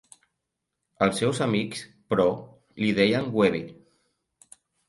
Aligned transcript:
Els 1.07 1.19
seus 1.23 1.41
amics, 1.47 1.83
però, 2.13 2.27
li 2.85 2.91
deien 3.01 3.31
Webby. 3.41 3.65